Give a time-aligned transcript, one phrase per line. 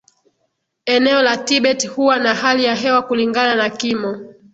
[0.85, 4.33] Eneo la Tibet huwa na hali ya hewa kulingana na kimo